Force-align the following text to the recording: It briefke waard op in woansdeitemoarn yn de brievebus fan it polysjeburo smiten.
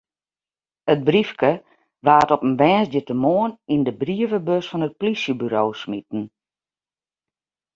It 0.91 1.01
briefke 1.07 1.51
waard 2.05 2.33
op 2.35 2.41
in 2.47 2.57
woansdeitemoarn 2.65 3.59
yn 3.73 3.81
de 3.87 3.93
brievebus 4.01 4.65
fan 4.71 4.85
it 4.87 4.97
polysjeburo 4.99 5.63
smiten. 5.81 6.23